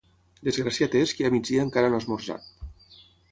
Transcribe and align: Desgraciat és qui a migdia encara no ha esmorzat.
Desgraciat 0.47 0.95
és 1.01 1.13
qui 1.17 1.27
a 1.29 1.31
migdia 1.35 1.67
encara 1.67 1.93
no 1.93 1.99
ha 2.01 2.05
esmorzat. 2.05 2.51